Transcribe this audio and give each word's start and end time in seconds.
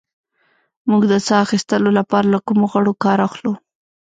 موږ 0.89 1.01
د 1.11 1.13
ساه 1.27 1.43
اخیستلو 1.45 1.89
لپاره 1.99 2.27
له 2.33 2.39
کومو 2.47 2.65
غړو 2.71 2.93
کار 3.03 3.17
اخلو 3.27 3.53